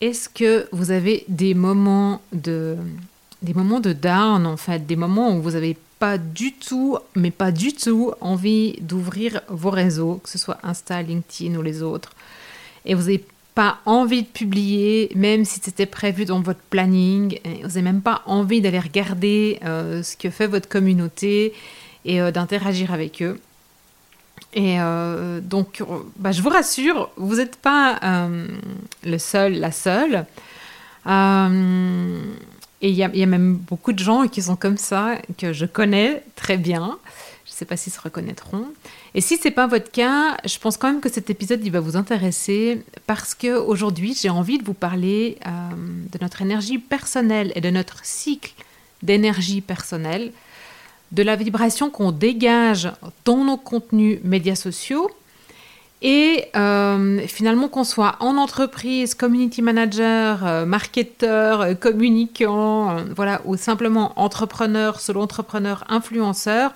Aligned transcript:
est-ce 0.00 0.28
que 0.28 0.68
vous 0.72 0.90
avez 0.90 1.24
des 1.28 1.54
moments 1.54 2.20
de 2.32 2.76
des 3.42 3.54
moments 3.54 3.80
de 3.80 3.92
down 3.92 4.46
en 4.46 4.56
fait, 4.56 4.86
des 4.86 4.96
moments 4.96 5.34
où 5.34 5.40
vous 5.40 5.52
n'avez 5.52 5.76
pas 5.98 6.18
du 6.18 6.52
tout, 6.52 6.98
mais 7.14 7.30
pas 7.30 7.52
du 7.52 7.72
tout 7.72 8.12
envie 8.20 8.76
d'ouvrir 8.80 9.42
vos 9.48 9.70
réseaux, 9.70 10.20
que 10.22 10.28
ce 10.28 10.38
soit 10.38 10.58
Insta, 10.62 11.02
LinkedIn 11.02 11.54
ou 11.56 11.62
les 11.62 11.82
autres, 11.82 12.12
et 12.84 12.94
vous 12.94 13.02
n'avez 13.02 13.24
pas 13.54 13.78
envie 13.84 14.22
de 14.22 14.28
publier, 14.28 15.10
même 15.14 15.44
si 15.44 15.60
c'était 15.62 15.86
prévu 15.86 16.24
dans 16.24 16.40
votre 16.40 16.60
planning, 16.70 17.38
et 17.44 17.62
vous 17.62 17.68
n'avez 17.68 17.82
même 17.82 18.02
pas 18.02 18.22
envie 18.26 18.60
d'aller 18.60 18.78
regarder 18.78 19.58
euh, 19.64 20.02
ce 20.02 20.16
que 20.16 20.30
fait 20.30 20.46
votre 20.46 20.68
communauté 20.68 21.52
et 22.04 22.20
euh, 22.20 22.30
d'interagir 22.30 22.92
avec 22.92 23.22
eux? 23.22 23.38
Et 24.52 24.80
euh, 24.80 25.40
donc, 25.40 25.82
bah, 26.16 26.32
je 26.32 26.42
vous 26.42 26.48
rassure, 26.48 27.10
vous 27.16 27.36
n'êtes 27.36 27.56
pas 27.56 27.98
euh, 28.02 28.48
le 29.04 29.18
seul, 29.18 29.54
la 29.54 29.70
seule. 29.70 30.26
Euh, 31.06 32.20
et 32.82 32.88
il 32.88 32.94
y, 32.94 32.98
y, 32.98 33.22
a 33.22 33.26
même 33.26 33.54
beaucoup 33.56 33.92
de 33.92 33.98
gens 33.98 34.26
qui 34.26 34.42
sont 34.42 34.56
comme 34.56 34.76
ça, 34.76 35.16
que 35.38 35.52
je 35.52 35.66
connais 35.66 36.24
très 36.34 36.56
bien. 36.56 36.98
Je 37.44 37.52
ne 37.52 37.56
sais 37.56 37.64
pas 37.64 37.76
s'ils 37.76 37.92
se 37.92 38.00
reconnaîtront. 38.00 38.66
Et 39.14 39.20
si 39.20 39.36
ce 39.36 39.44
n'est 39.44 39.54
pas 39.54 39.66
votre 39.66 39.90
cas, 39.90 40.36
je 40.44 40.58
pense 40.58 40.76
quand 40.76 40.90
même 40.90 41.00
que 41.00 41.10
cet 41.10 41.30
épisode 41.30 41.64
il 41.64 41.70
va 41.70 41.80
vous 41.80 41.96
intéresser 41.96 42.82
parce 43.06 43.34
qu'aujourd'hui, 43.34 44.16
j'ai 44.20 44.30
envie 44.30 44.58
de 44.58 44.64
vous 44.64 44.74
parler 44.74 45.36
de 45.46 46.18
notre 46.22 46.42
énergie 46.42 46.78
personnelle 46.78 47.52
et 47.54 47.60
de 47.60 47.70
notre 47.70 48.04
cycle 48.04 48.52
d'énergie 49.02 49.60
personnelle 49.60 50.32
de 51.12 51.22
la 51.22 51.36
vibration 51.36 51.90
qu'on 51.90 52.12
dégage 52.12 52.90
dans 53.24 53.44
nos 53.44 53.56
contenus 53.56 54.20
médias 54.22 54.54
sociaux 54.54 55.10
et 56.02 56.46
euh, 56.56 57.20
finalement 57.26 57.68
qu'on 57.68 57.84
soit 57.84 58.16
en 58.20 58.38
entreprise, 58.38 59.14
community 59.14 59.60
manager, 59.60 60.46
euh, 60.46 60.64
marketeur, 60.64 61.60
euh, 61.60 61.74
communicant, 61.74 62.96
voilà, 63.14 63.42
ou 63.44 63.56
simplement 63.56 64.12
entrepreneur, 64.16 64.98
solo 64.98 65.20
entrepreneur, 65.20 65.84
influenceur, 65.88 66.72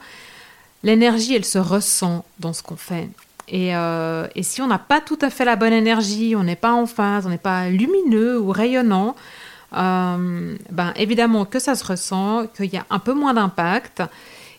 l'énergie 0.82 1.34
elle 1.34 1.46
se 1.46 1.58
ressent 1.58 2.24
dans 2.38 2.52
ce 2.52 2.62
qu'on 2.62 2.76
fait. 2.76 3.08
Et, 3.48 3.72
et, 3.72 4.42
si 4.42 4.62
on 4.62 4.66
n'a 4.66 4.78
pas 4.78 5.02
tout 5.02 5.18
à 5.20 5.28
fait 5.28 5.44
la 5.44 5.54
bonne 5.54 5.74
énergie, 5.74 6.34
on 6.34 6.44
n'est 6.44 6.56
pas 6.56 6.72
en 6.72 6.86
phase, 6.86 7.26
on 7.26 7.28
n'est 7.28 7.36
pas 7.36 7.68
lumineux 7.68 8.40
ou 8.40 8.50
rayonnant, 8.50 9.14
euh, 9.76 10.56
ben 10.70 10.92
évidemment 10.96 11.44
que 11.44 11.58
ça 11.58 11.74
se 11.74 11.84
ressent, 11.84 12.46
qu'il 12.56 12.72
y 12.72 12.76
a 12.76 12.86
un 12.90 12.98
peu 12.98 13.14
moins 13.14 13.34
d'impact. 13.34 14.02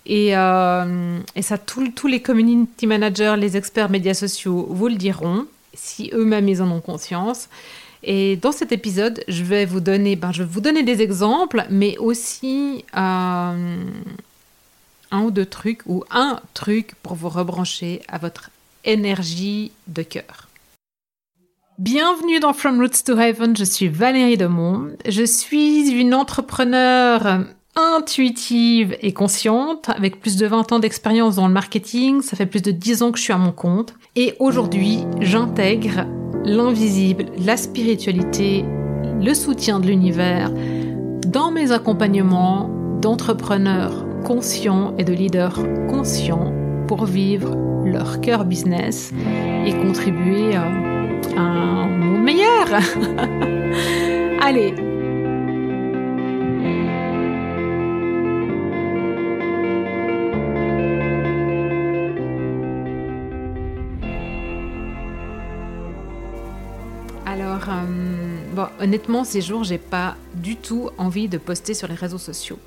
Et, 0.06 0.38
euh, 0.38 1.20
ça, 1.42 1.58
tous 1.58 2.08
les 2.08 2.22
community 2.22 2.86
managers, 2.88 3.36
les 3.38 3.58
experts 3.58 3.90
médias 3.90 4.14
sociaux 4.14 4.68
vous 4.70 4.88
le 4.88 4.96
diront, 4.96 5.48
si 5.74 6.12
eux-mêmes 6.14 6.48
ils 6.48 6.62
en 6.62 6.70
ont 6.72 6.82
conscience. 6.82 7.50
Et 8.04 8.36
dans 8.36 8.52
cet 8.52 8.72
épisode, 8.72 9.24
je 9.28 9.44
vais 9.44 9.66
vous 9.66 9.80
donner, 9.80 10.16
ben, 10.16 10.32
je 10.32 10.44
vais 10.44 10.50
vous 10.50 10.62
donner 10.62 10.84
des 10.84 11.02
exemples, 11.02 11.66
mais 11.72 11.98
aussi 11.98 12.86
euh, 12.96 13.84
un 15.12 15.22
ou 15.22 15.32
deux 15.32 15.48
trucs, 15.48 15.82
ou 15.88 16.04
un 16.12 16.40
truc 16.54 16.94
pour 17.02 17.16
vous 17.16 17.30
rebrancher 17.30 18.04
à 18.08 18.20
votre 18.20 18.52
énergie 18.84 19.72
de 19.88 20.04
cœur. 20.04 20.45
Bienvenue 21.78 22.40
dans 22.40 22.54
From 22.54 22.80
Roots 22.80 23.04
to 23.06 23.18
Heaven, 23.20 23.58
je 23.58 23.66
suis 23.66 23.90
Valérie 23.90 24.38
Demont. 24.38 24.92
Je 25.06 25.26
suis 25.26 25.92
une 25.92 26.14
entrepreneur 26.14 27.40
intuitive 27.76 28.96
et 29.02 29.12
consciente, 29.12 29.90
avec 29.90 30.22
plus 30.22 30.38
de 30.38 30.48
20 30.48 30.72
ans 30.72 30.80
d'expérience 30.80 31.36
dans 31.36 31.50
le 31.50 31.54
marketing. 31.54 32.22
Ça 32.22 32.38
fait 32.38 32.46
plus 32.46 32.62
de 32.62 32.72
10 32.72 33.02
ans 33.02 33.12
que 33.12 33.18
je 33.18 33.24
suis 33.24 33.34
à 33.34 33.38
mon 33.38 33.52
compte. 33.52 33.94
Et 34.16 34.36
aujourd'hui, 34.40 35.00
j'intègre 35.20 36.06
l'invisible, 36.46 37.26
la 37.46 37.58
spiritualité, 37.58 38.64
le 39.22 39.34
soutien 39.34 39.82
de 39.82 39.88
l'univers 39.88 40.54
dans 41.28 41.52
mes 41.52 41.74
accompagnements 41.74 42.70
d'entrepreneurs 43.02 44.06
conscients 44.24 44.96
et 44.98 45.04
de 45.04 45.12
leaders 45.12 45.60
conscients 45.90 46.54
pour 46.88 47.04
vivre 47.04 47.54
leur 47.84 48.22
cœur 48.22 48.46
business 48.46 49.12
et 49.66 49.74
contribuer 49.74 50.56
à 50.56 50.95
un 51.38 51.88
monde 51.88 52.24
meilleur. 52.24 52.68
Allez, 54.42 54.74
Alors, 67.36 67.68
euh, 67.68 68.38
bon, 68.54 68.68
honnêtement, 68.80 69.24
ces 69.26 69.42
jours, 69.42 69.66
j'ai 69.66 69.78
pas 69.78 70.16
du 70.36 70.56
tout 70.56 70.90
envie 70.98 71.28
de 71.28 71.38
poster 71.38 71.74
sur 71.74 71.88
les 71.88 71.96
réseaux 71.96 72.18
sociaux. 72.18 72.60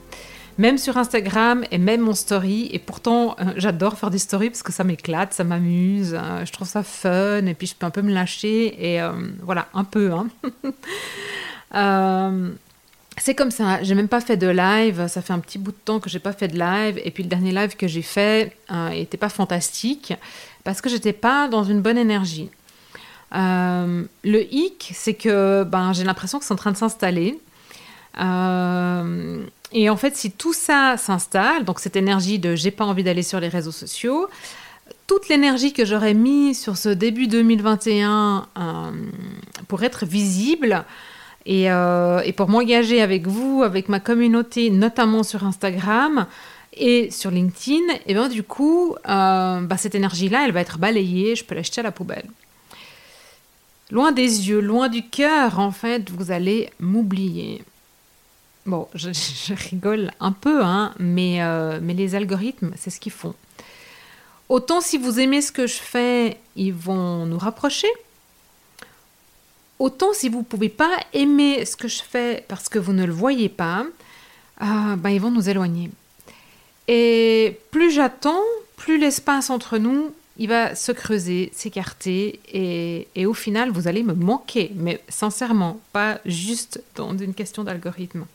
Même 0.59 0.77
sur 0.77 0.97
Instagram 0.97 1.65
et 1.71 1.79
même 1.79 2.01
mon 2.01 2.15
story. 2.15 2.69
Et 2.73 2.81
pourtant, 2.81 3.37
euh, 3.39 3.53
j'adore 3.57 3.97
faire 3.97 4.11
des 4.11 4.19
stories 4.19 4.51
parce 4.51 4.65
que 4.65 4.73
ça 4.73 4.83
m'éclate, 4.83 5.33
ça 5.33 5.45
m'amuse, 5.45 6.19
euh, 6.19 6.45
je 6.45 6.53
trouve 6.53 6.67
ça 6.67 6.83
fun. 6.83 7.47
Et 7.47 7.55
puis, 7.55 7.69
je 7.69 7.77
peux 7.77 7.87
un 7.87 7.91
peu 7.91 8.03
me 8.03 8.13
lâcher. 8.13 8.75
Et 8.79 9.01
euh, 9.01 9.13
voilà, 9.43 9.69
un 9.73 9.85
peu. 9.85 10.11
Hein. 10.13 10.27
c'est 13.19 13.37
comme 13.37 13.53
ça. 13.53 13.85
J'ai 13.85 13.95
même 13.95 14.09
pas 14.09 14.21
fait 14.21 14.37
de 14.37 14.49
live. 14.49 15.07
Ça 15.07 15.23
fait 15.23 15.33
un 15.33 15.39
petit 15.39 15.59
bout 15.59 15.71
de 15.71 15.77
temps 15.77 16.01
que 16.01 16.11
j'ai 16.11 16.19
pas 16.19 16.33
fait 16.33 16.49
de 16.49 16.59
live. 16.59 17.01
Et 17.05 17.13
puis, 17.13 17.23
le 17.23 17.29
dernier 17.29 17.53
live 17.53 17.77
que 17.77 17.87
j'ai 17.87 18.03
fait 18.03 18.57
n'était 18.91 19.17
pas 19.17 19.29
fantastique 19.29 20.13
parce 20.65 20.81
que 20.81 20.91
j'étais 20.91 21.13
pas 21.13 21.47
dans 21.47 21.63
une 21.63 21.83
bonne 21.83 21.99
énergie. 21.99 22.51
Le 23.33 24.09
hic, 24.51 24.91
c'est 24.93 25.15
que 25.15 25.63
ben, 25.63 25.93
j'ai 25.93 26.03
l'impression 26.03 26.41
que 26.41 26.45
c'est 26.45 26.53
en 26.53 26.57
train 26.57 26.73
de 26.73 26.77
s'installer. 26.77 27.39
Euh, 28.21 29.43
et 29.73 29.91
en 29.91 29.97
fait, 29.97 30.17
si 30.17 30.31
tout 30.31 30.53
ça 30.53 30.97
s'installe, 30.97 31.65
donc 31.65 31.81
cette 31.81 31.97
énergie 31.97 32.39
de 32.39 32.55
j'ai 32.55 32.71
pas 32.71 32.85
envie 32.85 33.05
d'aller 33.05 33.23
sur 33.23 33.41
les 33.41 33.49
réseaux 33.49 33.73
sociaux, 33.73 34.29
toute 35.07 35.29
l'énergie 35.29 35.73
que 35.73 35.85
j'aurais 35.85 36.15
mis 36.15 36.55
sur 36.55 36.77
ce 36.77 36.89
début 36.89 37.27
2021 37.27 38.47
euh, 38.57 38.91
pour 39.69 39.83
être 39.83 40.07
visible 40.07 40.85
et, 41.47 41.71
euh, 41.71 42.21
et 42.21 42.33
pour 42.33 42.49
m'engager 42.49 43.01
avec 43.01 43.27
vous, 43.27 43.63
avec 43.63 43.89
ma 43.89 44.01
communauté, 44.01 44.71
notamment 44.71 45.23
sur 45.23 45.45
Instagram 45.45 46.27
et 46.75 47.11
sur 47.11 47.31
LinkedIn, 47.31 47.83
et 48.07 48.15
bien 48.15 48.29
du 48.29 48.43
coup, 48.43 48.95
bah, 49.05 49.77
cette 49.77 49.95
énergie-là, 49.95 50.45
elle 50.45 50.53
va 50.53 50.61
être 50.61 50.79
balayée, 50.79 51.35
je 51.35 51.45
peux 51.45 51.55
l'acheter 51.55 51.81
à 51.81 51.85
la 51.85 51.93
poubelle. 51.93 52.27
Loin 53.91 54.13
des 54.13 54.49
yeux, 54.49 54.61
loin 54.61 54.89
du 54.89 55.03
cœur, 55.03 55.59
en 55.59 55.71
fait, 55.71 56.11
vous 56.11 56.31
allez 56.31 56.69
m'oublier. 56.79 57.63
Bon, 58.69 58.87
je, 58.95 59.55
rigole 59.71 60.11
un 60.21 60.33
peu, 60.33 60.63
hein, 60.63 60.93
mais, 60.99 61.43
euh, 61.43 61.79
mais 61.83 61.95
les 61.95 62.15
algorithmes, 62.15 62.73
c'est 62.77 62.91
ce 62.91 63.01
qu'ils 63.01 63.13
font. 63.13 63.35
Autant 64.51 64.83
si 64.83 64.99
vous 64.99 65.19
aimez 65.19 65.41
ce 65.41 65.53
que 65.53 65.67
je 65.67 65.79
fais, 65.79 66.37
ils 66.55 66.75
vont 66.75 67.25
nous 67.25 67.39
rapprocher. 67.39 67.89
Autant 69.79 70.13
si 70.13 70.29
vous 70.29 70.41
ne 70.41 70.45
pouvez 70.45 70.69
pas 70.69 70.91
aimer 71.15 71.65
ce 71.65 71.77
que 71.77 71.89
je 71.89 72.03
fais 72.03 72.45
parce 72.47 72.69
que 72.69 72.79
vous 72.79 72.93
ne 72.93 73.07
le 73.07 73.13
voyez 73.13 73.49
pas, 73.49 73.87
euh, 74.61 74.97
ben, 74.97 75.09
ils 75.09 75.21
vont 75.21 75.31
nous 75.31 75.49
éloigner. 75.49 75.91
Et 76.89 77.59
plus 77.71 77.91
j'attends, 77.91 78.43
plus 78.77 78.99
l'espace 78.99 79.49
entre 79.49 79.79
nous, 79.79 80.13
il 80.37 80.49
va 80.49 80.75
se 80.75 80.93
creuser, 80.93 81.51
s'écarter, 81.55 82.39
et, 82.53 83.09
et, 83.15 83.25
au 83.25 83.35
final, 83.35 83.71
vous 83.71 83.89
allez 83.89 84.03
me 84.03 84.13
manquer, 84.13 84.73
mais 84.75 85.01
sincèrement, 85.09 85.81
pas 85.95 86.21
juste 86.27 86.83
dans 86.97 87.17
une 87.17 87.33
question 87.33 87.65
d'algorithme. 87.65 88.27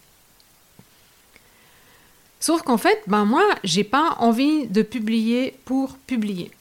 Sauf 2.43 2.61
qu'en 2.61 2.77
fait, 2.77 3.01
ben 3.07 3.23
moi, 3.23 3.45
j'ai 3.63 3.85
pas 3.85 4.17
envie 4.19 4.67
de 4.67 4.81
publier 4.81 5.55
pour 5.63 5.97
publier. 5.99 6.51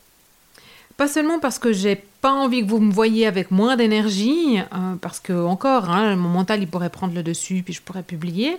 Pas 0.96 1.08
seulement 1.08 1.40
parce 1.40 1.58
que 1.58 1.72
j'ai 1.72 1.96
pas 2.20 2.30
envie 2.30 2.62
que 2.62 2.70
vous 2.70 2.78
me 2.78 2.92
voyiez 2.92 3.26
avec 3.26 3.50
moins 3.50 3.74
d'énergie, 3.74 4.60
euh, 4.60 4.94
parce 5.00 5.18
que 5.18 5.32
encore, 5.32 5.90
hein, 5.90 6.14
mon 6.14 6.28
mental 6.28 6.62
il 6.62 6.68
pourrait 6.68 6.88
prendre 6.88 7.16
le 7.16 7.24
dessus, 7.24 7.62
puis 7.64 7.74
je 7.74 7.82
pourrais 7.82 8.04
publier, 8.04 8.58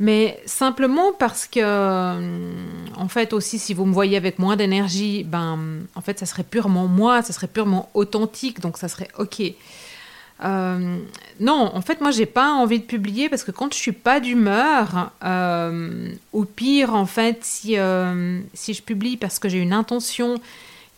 mais 0.00 0.40
simplement 0.46 1.12
parce 1.18 1.46
que, 1.46 1.60
euh, 1.62 2.50
en 2.96 3.08
fait, 3.08 3.34
aussi, 3.34 3.58
si 3.58 3.74
vous 3.74 3.84
me 3.84 3.92
voyez 3.92 4.16
avec 4.16 4.38
moins 4.38 4.56
d'énergie, 4.56 5.24
ben, 5.24 5.58
en 5.94 6.00
fait, 6.00 6.18
ça 6.18 6.24
serait 6.24 6.44
purement 6.44 6.86
moi, 6.86 7.20
ça 7.20 7.34
serait 7.34 7.48
purement 7.48 7.90
authentique, 7.92 8.60
donc 8.60 8.78
ça 8.78 8.88
serait 8.88 9.08
ok. 9.18 9.42
Euh, 10.44 10.98
non, 11.40 11.70
en 11.74 11.80
fait, 11.80 12.00
moi, 12.00 12.10
j'ai 12.10 12.26
pas 12.26 12.52
envie 12.52 12.78
de 12.78 12.84
publier 12.84 13.28
parce 13.28 13.44
que 13.44 13.50
quand 13.50 13.72
je 13.72 13.78
suis 13.78 13.92
pas 13.92 14.20
d'humeur, 14.20 15.10
euh, 15.24 16.12
ou 16.32 16.44
pire, 16.44 16.94
en 16.94 17.06
fait, 17.06 17.38
si, 17.42 17.78
euh, 17.78 18.40
si 18.54 18.74
je 18.74 18.82
publie 18.82 19.16
parce 19.16 19.38
que 19.38 19.48
j'ai 19.48 19.58
une 19.58 19.72
intention 19.72 20.40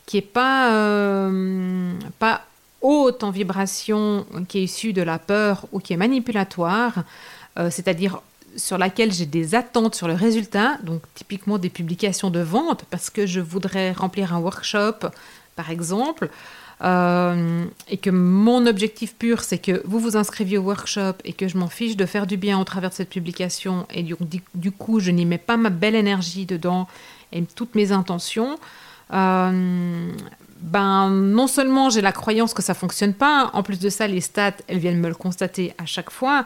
qui 0.07 0.19
est 0.19 0.23
pas, 0.23 0.75
euh, 0.75 1.93
pas 2.19 2.45
haute 2.81 3.23
en 3.23 3.31
vibration, 3.31 4.27
qui 4.49 4.59
est 4.59 4.65
issue 4.65 4.93
de 4.93 5.03
la 5.03 5.19
peur 5.19 5.67
ou 5.73 5.81
qui 5.81 5.93
est 5.93 5.97
manipulatoire, 5.97 7.05
euh, 7.59 7.71
c'est-à-dire 7.71 8.21
sur 8.57 8.79
laquelle 8.79 9.13
j'ai 9.13 9.27
des 9.27 9.55
attentes 9.55 9.95
sur 9.95 10.09
le 10.09 10.15
résultat, 10.15 10.79
donc 10.83 11.03
typiquement 11.15 11.59
des 11.59 11.71
publications 11.71 12.31
de 12.31 12.41
vente, 12.41 12.85
parce 12.91 13.11
que 13.11 13.27
je 13.27 13.41
voudrais 13.41 13.93
remplir 13.93 14.35
un 14.35 14.41
workshop, 14.41 15.09
par 15.55 15.71
exemple, 15.71 16.31
euh, 16.83 17.65
et 17.89 17.97
que 17.99 18.11
mon 18.11 18.67
objectif 18.67 19.15
pur, 19.15 19.43
c'est 19.43 19.59
que 19.59 19.83
vous 19.85 19.99
vous 19.99 20.17
inscriviez 20.17 20.59
au 20.59 20.63
workshop 20.63 21.15
et 21.25 21.33
que 21.33 21.47
je 21.47 21.59
m'en 21.59 21.69
fiche 21.69 21.97
de 21.97 22.07
faire 22.07 22.27
du 22.27 22.37
bien 22.37 22.59
au 22.59 22.65
travers 22.65 22.91
de 22.91 22.95
cette 22.95 23.11
publication. 23.11 23.87
Et 23.93 24.03
du, 24.03 24.15
du 24.55 24.73
coup, 24.73 25.01
je 25.01 25.11
n'y 25.11 25.27
mets 25.27 25.39
pas 25.39 25.57
ma 25.57 25.71
belle 25.71 25.95
énergie 25.95 26.47
dedans 26.47 26.89
et 27.33 27.43
toutes 27.43 27.75
mes 27.75 27.93
intentions, 27.93 28.59
euh, 29.13 30.13
ben 30.61 31.11
non 31.11 31.47
seulement 31.47 31.91
j'ai 31.91 32.01
la 32.01 32.13
croyance 32.13 32.55
que 32.55 32.63
ça 32.63 32.75
fonctionne 32.75 33.15
pas, 33.15 33.51
en 33.53 33.63
plus 33.63 33.79
de 33.79 33.89
ça, 33.89 34.07
les 34.07 34.21
stats, 34.21 34.53
elles 34.69 34.79
viennent 34.79 35.01
me 35.01 35.09
le 35.09 35.15
constater 35.15 35.75
à 35.79 35.87
chaque 35.87 36.11
fois, 36.11 36.45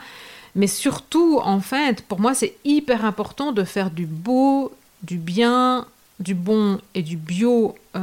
mais 0.55 0.67
surtout, 0.67 1.41
en 1.43 1.61
fait, 1.61 2.03
pour 2.03 2.21
moi, 2.21 2.35
c'est 2.35 2.55
hyper 2.65 3.05
important 3.05 3.53
de 3.53 3.65
faire 3.65 3.91
du 3.91 4.07
beau, 4.07 4.73
du 5.03 5.17
bien, 5.17 5.87
du 6.21 6.35
bon 6.35 6.81
et 6.95 7.03
du 7.03 7.17
bio 7.17 7.75
euh, 7.97 8.01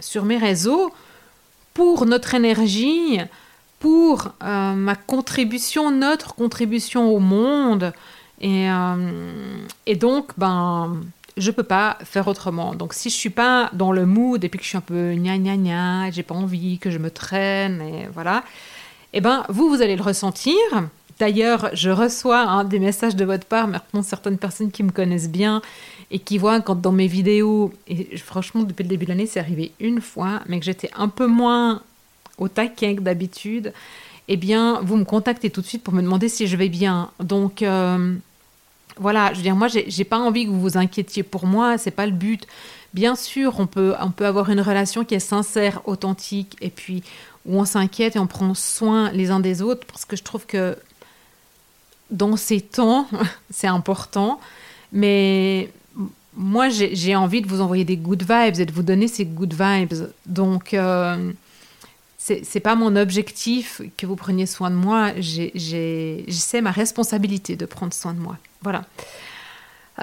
sur 0.00 0.24
mes 0.24 0.38
réseaux 0.38 0.90
pour 1.74 2.06
notre 2.06 2.34
énergie, 2.34 3.20
pour 3.78 4.32
euh, 4.42 4.74
ma 4.74 4.96
contribution, 4.96 5.90
notre 5.90 6.34
contribution 6.34 7.14
au 7.14 7.18
monde. 7.18 7.92
Et, 8.42 8.68
et 9.84 9.96
donc, 9.96 10.30
ben, 10.38 10.96
je 11.36 11.50
peux 11.50 11.62
pas 11.62 11.98
faire 12.04 12.28
autrement. 12.28 12.74
Donc 12.74 12.92
si 12.94 13.10
je 13.10 13.14
suis 13.14 13.30
pas 13.30 13.70
dans 13.72 13.92
le 13.92 14.06
mood 14.06 14.42
et 14.44 14.48
puis 14.48 14.58
que 14.58 14.64
je 14.64 14.68
suis 14.68 14.78
un 14.78 14.82
peu 14.82 15.14
gna 15.14 15.38
gna 15.38 15.56
gna, 15.56 16.10
j'ai 16.10 16.22
pas 16.22 16.34
envie 16.34 16.78
que 16.78 16.90
je 16.90 16.98
me 16.98 17.10
traîne 17.10 17.80
et 17.80 18.08
voilà, 18.12 18.44
eh 19.12 19.20
ben 19.20 19.44
vous 19.48 19.68
vous 19.68 19.82
allez 19.82 19.96
le 19.96 20.02
ressentir. 20.02 20.54
D'ailleurs, 21.20 21.68
je 21.74 21.90
reçois 21.90 22.40
hein, 22.40 22.64
des 22.64 22.78
messages 22.78 23.14
de 23.14 23.26
votre 23.26 23.44
part, 23.44 23.68
maintenant 23.68 24.02
certaines 24.02 24.38
personnes 24.38 24.70
qui 24.70 24.82
me 24.82 24.90
connaissent 24.90 25.28
bien 25.28 25.60
et 26.10 26.18
qui 26.18 26.38
voient 26.38 26.62
quand 26.62 26.80
dans 26.80 26.92
mes 26.92 27.08
vidéos, 27.08 27.74
et 27.88 28.16
franchement 28.16 28.62
depuis 28.62 28.84
le 28.84 28.88
début 28.88 29.04
de 29.04 29.10
l'année 29.10 29.26
c'est 29.26 29.38
arrivé 29.38 29.72
une 29.80 30.00
fois, 30.00 30.40
mais 30.48 30.58
que 30.58 30.64
j'étais 30.64 30.90
un 30.96 31.08
peu 31.08 31.26
moins 31.26 31.82
au 32.38 32.48
taquet 32.48 32.96
que 32.96 33.02
d'habitude, 33.02 33.74
eh 34.28 34.38
bien 34.38 34.80
vous 34.82 34.96
me 34.96 35.04
contactez 35.04 35.50
tout 35.50 35.60
de 35.60 35.66
suite 35.66 35.84
pour 35.84 35.92
me 35.92 36.00
demander 36.00 36.30
si 36.30 36.46
je 36.46 36.56
vais 36.56 36.70
bien. 36.70 37.10
Donc 37.20 37.60
euh, 37.60 38.14
voilà, 38.96 39.30
je 39.32 39.36
veux 39.36 39.42
dire, 39.42 39.56
moi, 39.56 39.68
j'ai 39.68 40.04
pas 40.04 40.18
envie 40.18 40.46
que 40.46 40.50
vous 40.50 40.60
vous 40.60 40.78
inquiétiez 40.78 41.22
pour 41.22 41.46
moi, 41.46 41.76
c'est 41.76 41.90
pas 41.90 42.06
le 42.06 42.12
but. 42.12 42.46
Bien 42.94 43.14
sûr, 43.14 43.60
on 43.60 43.66
peut, 43.66 43.94
on 44.00 44.10
peut 44.10 44.26
avoir 44.26 44.48
une 44.48 44.60
relation 44.60 45.04
qui 45.04 45.14
est 45.14 45.20
sincère, 45.20 45.82
authentique, 45.86 46.56
et 46.62 46.70
puis 46.70 47.02
où 47.46 47.58
on 47.58 47.64
s'inquiète 47.66 48.16
et 48.16 48.18
on 48.18 48.26
prend 48.26 48.54
soin 48.54 49.10
les 49.12 49.30
uns 49.30 49.40
des 49.40 49.60
autres, 49.62 49.86
parce 49.86 50.06
que 50.06 50.16
je 50.16 50.22
trouve 50.22 50.46
que 50.46 50.76
dans 52.10 52.36
ces 52.36 52.60
temps, 52.60 53.08
c'est 53.50 53.66
important. 53.66 54.40
Mais 54.92 55.70
moi, 56.34 56.68
j'ai 56.68 57.16
envie 57.16 57.42
de 57.42 57.48
vous 57.48 57.60
envoyer 57.60 57.84
des 57.84 57.96
good 57.96 58.22
vibes 58.22 58.60
et 58.60 58.66
de 58.66 58.72
vous 58.72 58.82
donner 58.82 59.08
ces 59.08 59.24
good 59.24 59.54
vibes. 59.54 60.08
Donc, 60.26 60.74
euh, 60.74 61.32
c'est 62.18 62.60
pas 62.60 62.74
mon 62.74 62.96
objectif 62.96 63.80
que 63.96 64.06
vous 64.06 64.16
preniez 64.16 64.46
soin 64.46 64.70
de 64.70 64.76
moi. 64.76 65.10
C'est 65.20 66.60
ma 66.60 66.70
responsabilité 66.70 67.56
de 67.56 67.66
prendre 67.66 67.94
soin 67.94 68.14
de 68.14 68.20
moi. 68.20 68.36
Voilà. 68.62 68.84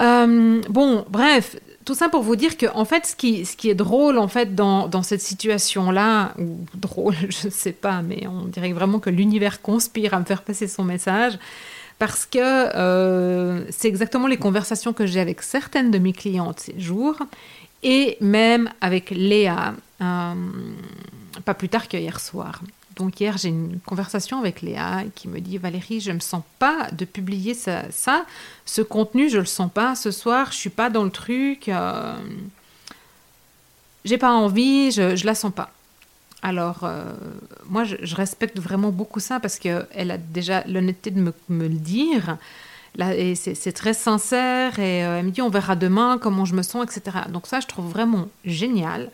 Euh, 0.00 0.60
bon, 0.68 1.04
bref, 1.08 1.56
tout 1.84 1.94
ça 1.94 2.08
pour 2.08 2.22
vous 2.22 2.36
dire 2.36 2.56
que 2.56 2.66
en 2.74 2.84
fait, 2.84 3.06
ce 3.06 3.16
qui, 3.16 3.44
ce 3.44 3.56
qui 3.56 3.70
est 3.70 3.74
drôle 3.74 4.18
en 4.18 4.28
fait 4.28 4.54
dans, 4.54 4.88
dans 4.88 5.02
cette 5.02 5.22
situation-là, 5.22 6.34
ou 6.38 6.58
drôle, 6.74 7.14
je 7.30 7.46
ne 7.46 7.52
sais 7.52 7.72
pas, 7.72 8.02
mais 8.02 8.26
on 8.26 8.44
dirait 8.44 8.72
vraiment 8.72 8.98
que 8.98 9.10
l'univers 9.10 9.62
conspire 9.62 10.14
à 10.14 10.20
me 10.20 10.24
faire 10.24 10.42
passer 10.42 10.68
son 10.68 10.84
message, 10.84 11.38
parce 11.98 12.26
que 12.26 12.38
euh, 12.38 13.64
c'est 13.70 13.88
exactement 13.88 14.26
les 14.26 14.36
conversations 14.36 14.92
que 14.92 15.06
j'ai 15.06 15.20
avec 15.20 15.42
certaines 15.42 15.90
de 15.90 15.98
mes 15.98 16.12
clientes 16.12 16.60
ces 16.60 16.78
jours, 16.78 17.18
et 17.82 18.16
même 18.20 18.70
avec 18.80 19.10
Léa, 19.10 19.74
euh, 20.00 20.34
pas 21.44 21.54
plus 21.54 21.68
tard 21.68 21.88
que 21.88 21.96
hier 21.96 22.20
soir. 22.20 22.60
Donc 22.96 23.20
hier, 23.20 23.38
j'ai 23.38 23.50
une 23.50 23.78
conversation 23.86 24.40
avec 24.40 24.60
Léa 24.60 25.04
qui 25.14 25.28
me 25.28 25.40
dit 25.40 25.56
Valérie, 25.56 26.00
je 26.00 26.10
ne 26.10 26.16
me 26.16 26.20
sens 26.20 26.42
pas 26.58 26.88
de 26.90 27.04
publier 27.04 27.54
ça, 27.54 27.84
ce 28.64 28.82
contenu, 28.82 29.28
je 29.28 29.38
le 29.38 29.44
sens 29.44 29.70
pas. 29.72 29.94
Ce 29.94 30.10
soir, 30.10 30.50
je 30.50 30.56
suis 30.56 30.70
pas 30.70 30.90
dans 30.90 31.04
le 31.04 31.10
truc. 31.10 31.68
Euh, 31.68 32.16
j'ai 34.04 34.18
pas 34.18 34.32
envie, 34.32 34.90
je, 34.90 35.14
je 35.14 35.26
la 35.26 35.36
sens 35.36 35.52
pas. 35.52 35.70
Alors, 36.42 36.84
euh, 36.84 37.12
moi, 37.68 37.84
je, 37.84 38.14
respecte 38.14 38.58
vraiment 38.58 38.90
beaucoup 38.90 39.20
ça 39.20 39.40
parce 39.40 39.58
qu'elle 39.58 40.10
a 40.10 40.18
déjà 40.18 40.62
l'honnêteté 40.66 41.10
de 41.10 41.20
me, 41.20 41.32
le 41.48 41.68
dire. 41.68 42.36
Là, 42.96 43.14
et 43.14 43.34
c'est 43.34 43.72
très 43.72 43.94
sincère 43.94 44.78
et 44.78 45.04
euh, 45.04 45.18
elle 45.18 45.26
me 45.26 45.30
dit 45.30 45.42
on 45.42 45.50
verra 45.50 45.76
demain 45.76 46.18
comment 46.20 46.44
je 46.44 46.54
me 46.54 46.62
sens, 46.62 46.84
etc. 46.84 47.18
Donc 47.28 47.46
ça, 47.46 47.60
je 47.60 47.66
trouve 47.66 47.88
vraiment 47.88 48.28
génial. 48.44 49.10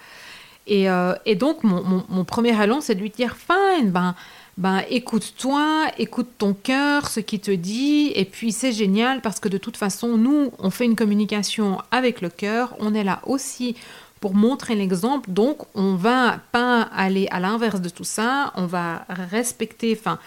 Euh, 0.71 1.15
et, 1.27 1.35
donc, 1.35 1.63
mon, 1.63 2.25
premier 2.25 2.59
allant, 2.59 2.81
c'est 2.81 2.95
de 2.95 3.01
lui 3.01 3.11
dire 3.11 3.37
Fine, 3.37 3.91
ben, 3.91 4.15
ben 4.57 4.83
écoute-toi, 4.89 5.89
écoute 5.99 6.29
ton 6.39 6.55
cœur, 6.55 7.09
ce 7.09 7.21
qui 7.21 7.41
te 7.41 7.51
dit, 7.51 8.13
et 8.15 8.25
puis 8.25 8.53
c'est 8.53 8.73
génial 8.73 9.21
parce 9.21 9.41
que 9.41 9.49
de 9.49 9.59
toute 9.59 9.77
façon, 9.77 10.17
nous, 10.17 10.53
on 10.59 10.71
fait 10.71 10.87
une 10.87 10.97
communication 10.97 11.83
avec 11.91 12.21
le 12.21 12.31
cœur, 12.31 12.75
on 12.79 12.95
est 12.95 13.05
là 13.05 13.21
aussi 13.27 13.77
pour 14.25 14.35
montrer 14.35 14.75
l'exemple, 14.75 15.31
donc 15.31 15.59
on 15.75 15.97
va 15.97 16.39
pas 16.51 16.81
aller 16.81 17.29
à 17.31 17.41
l'inverse 17.41 17.83
de 17.83 17.91
tout 17.91 18.05
ça, 18.05 18.55
on 18.57 18.65
va 18.65 19.05
respecter, 19.31 19.95
enfin, 20.01 20.19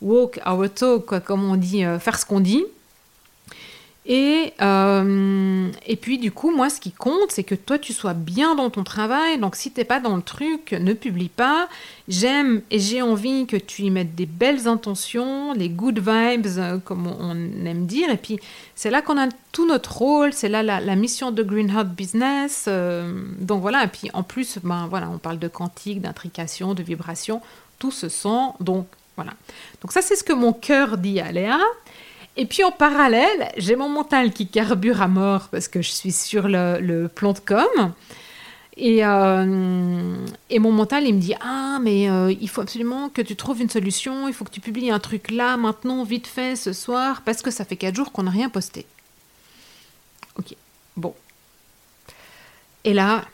walk 0.00 0.40
our 0.46 0.72
talk, 0.72 1.18
comme 1.24 1.42
on 1.42 1.56
dit, 1.56 1.84
euh, 1.84 1.98
faire 1.98 2.16
ce 2.16 2.24
qu'on 2.24 2.38
dit. 2.38 2.64
Et, 4.12 4.54
euh, 4.60 5.70
et 5.86 5.94
puis 5.94 6.18
du 6.18 6.32
coup, 6.32 6.50
moi, 6.50 6.68
ce 6.68 6.80
qui 6.80 6.90
compte, 6.90 7.30
c'est 7.30 7.44
que 7.44 7.54
toi, 7.54 7.78
tu 7.78 7.92
sois 7.92 8.12
bien 8.12 8.56
dans 8.56 8.68
ton 8.68 8.82
travail. 8.82 9.38
Donc, 9.38 9.54
si 9.54 9.70
t'es 9.70 9.84
pas 9.84 10.00
dans 10.00 10.16
le 10.16 10.22
truc, 10.22 10.72
ne 10.72 10.94
publie 10.94 11.28
pas. 11.28 11.68
J'aime 12.08 12.60
et 12.72 12.80
j'ai 12.80 13.02
envie 13.02 13.46
que 13.46 13.56
tu 13.56 13.82
y 13.82 13.90
mettes 13.90 14.16
des 14.16 14.26
belles 14.26 14.66
intentions, 14.66 15.52
les 15.52 15.68
good 15.68 16.00
vibes, 16.00 16.48
euh, 16.58 16.78
comme 16.78 17.06
on 17.06 17.36
aime 17.64 17.86
dire. 17.86 18.10
Et 18.10 18.16
puis, 18.16 18.40
c'est 18.74 18.90
là 18.90 19.00
qu'on 19.00 19.16
a 19.16 19.28
tout 19.52 19.64
notre 19.64 19.98
rôle. 19.98 20.32
C'est 20.32 20.48
là 20.48 20.64
la, 20.64 20.96
mission 20.96 21.30
de 21.30 21.44
Green 21.44 21.70
Heart 21.70 21.90
Business. 21.90 22.64
Euh, 22.66 23.12
donc 23.38 23.62
voilà. 23.62 23.84
Et 23.84 23.88
puis, 23.88 24.10
en 24.12 24.24
plus, 24.24 24.58
ben 24.64 24.88
voilà, 24.90 25.08
on 25.08 25.18
parle 25.18 25.38
de 25.38 25.46
quantique, 25.46 26.00
d'intrication, 26.00 26.74
de 26.74 26.82
vibration. 26.82 27.40
Tout 27.78 27.92
se 27.92 28.08
sent. 28.08 28.54
Donc 28.58 28.88
voilà. 29.14 29.34
Donc 29.82 29.92
ça, 29.92 30.02
c'est 30.02 30.16
ce 30.16 30.24
que 30.24 30.32
mon 30.32 30.52
cœur 30.52 30.98
dit 30.98 31.20
à 31.20 31.30
Léa. 31.30 31.60
Et 32.36 32.46
puis 32.46 32.64
en 32.64 32.70
parallèle, 32.70 33.50
j'ai 33.56 33.76
mon 33.76 33.88
mental 33.88 34.32
qui 34.32 34.46
carbure 34.46 35.02
à 35.02 35.08
mort 35.08 35.48
parce 35.48 35.68
que 35.68 35.82
je 35.82 35.90
suis 35.90 36.12
sur 36.12 36.48
le, 36.48 37.08
plan 37.08 37.32
de 37.32 37.38
com. 37.40 37.92
Et, 38.76 39.04
euh, 39.04 40.16
et, 40.48 40.58
mon 40.58 40.72
mental, 40.72 41.06
il 41.06 41.14
me 41.14 41.20
dit 41.20 41.34
Ah, 41.40 41.78
mais 41.82 42.08
euh, 42.08 42.32
il 42.40 42.48
faut 42.48 42.62
absolument 42.62 43.10
que 43.10 43.20
tu 43.20 43.36
trouves 43.36 43.60
une 43.60 43.68
solution, 43.68 44.26
il 44.26 44.32
faut 44.32 44.44
que 44.44 44.50
tu 44.50 44.60
publies 44.60 44.90
un 44.90 45.00
truc 45.00 45.30
là, 45.30 45.56
maintenant, 45.56 46.02
vite 46.04 46.26
fait, 46.26 46.56
ce 46.56 46.72
soir, 46.72 47.22
parce 47.24 47.42
que 47.42 47.50
ça 47.50 47.64
fait 47.64 47.76
4 47.76 47.94
jours 47.94 48.12
qu'on 48.12 48.22
n'a 48.22 48.30
rien 48.30 48.48
posté. 48.48 48.86
Ok, 50.38 50.54
bon. 50.96 51.14
Et 52.84 52.94
là, 52.94 53.24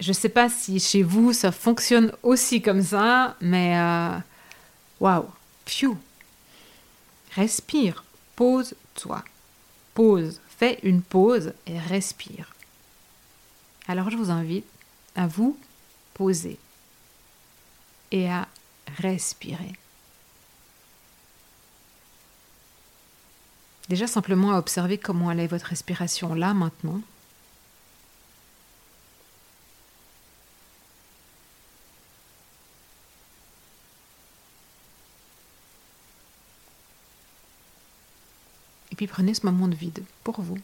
je 0.00 0.12
sais 0.12 0.28
pas 0.28 0.48
si 0.50 0.80
chez 0.80 1.02
vous 1.02 1.32
ça 1.32 1.52
fonctionne 1.52 2.12
aussi 2.22 2.60
comme 2.60 2.82
ça, 2.82 3.36
mais 3.40 3.78
euh, 3.78 4.18
waouh, 5.00 5.22
wow, 5.22 5.96
Respire, 7.34 8.04
pose-toi. 8.36 9.24
Pose, 9.94 10.40
fais 10.58 10.78
une 10.82 11.02
pause 11.02 11.52
et 11.66 11.78
respire. 11.78 12.54
Alors 13.88 14.10
je 14.10 14.16
vous 14.16 14.30
invite 14.30 14.64
à 15.14 15.26
vous 15.26 15.58
poser 16.14 16.58
et 18.10 18.30
à 18.30 18.48
respirer. 18.98 19.72
Déjà 23.88 24.06
simplement 24.06 24.52
à 24.52 24.58
observer 24.58 24.96
comment 24.96 25.28
allait 25.28 25.46
votre 25.46 25.66
respiration 25.66 26.34
là 26.34 26.54
maintenant. 26.54 27.00
Prenez 39.06 39.34
ce 39.34 39.46
moment 39.46 39.68
de 39.68 39.74
vide 39.74 40.04
pour 40.24 40.40
vous. 40.40 40.58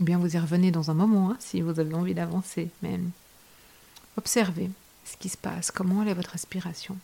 Ou 0.00 0.04
bien 0.04 0.18
vous 0.18 0.34
y 0.34 0.38
revenez 0.38 0.70
dans 0.70 0.90
un 0.90 0.94
moment 0.94 1.30
hein, 1.30 1.36
si 1.40 1.60
vous 1.60 1.78
avez 1.78 1.94
envie 1.94 2.14
d'avancer. 2.14 2.70
Mais 2.82 2.98
observez 4.16 4.70
ce 5.04 5.16
qui 5.16 5.28
se 5.28 5.36
passe, 5.36 5.70
comment 5.70 6.02
est 6.04 6.14
votre 6.14 6.30
respiration. 6.30 6.96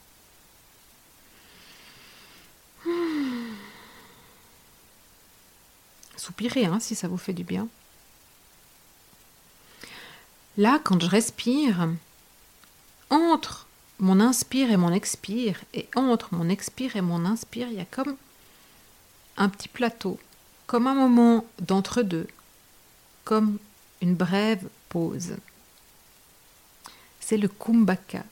Soupirez 6.16 6.66
hein, 6.66 6.80
si 6.80 6.94
ça 6.94 7.08
vous 7.08 7.18
fait 7.18 7.32
du 7.32 7.44
bien. 7.44 7.68
Là, 10.56 10.80
quand 10.82 11.00
je 11.00 11.08
respire, 11.08 11.88
entre 13.10 13.66
mon 14.00 14.20
inspire 14.20 14.70
et 14.70 14.76
mon 14.76 14.92
expire, 14.92 15.62
et 15.74 15.88
entre 15.94 16.34
mon 16.34 16.48
expire 16.48 16.96
et 16.96 17.00
mon 17.00 17.24
inspire, 17.24 17.68
il 17.68 17.74
y 17.76 17.80
a 17.80 17.84
comme 17.84 18.16
un 19.38 19.48
petit 19.48 19.68
plateau, 19.68 20.18
comme 20.66 20.86
un 20.86 20.94
moment 20.94 21.46
d'entre-deux, 21.60 22.26
comme 23.24 23.58
une 24.02 24.14
brève 24.14 24.68
pause. 24.88 25.36
c'est 27.20 27.36
le 27.36 27.48
kumbhaka, 27.48 28.24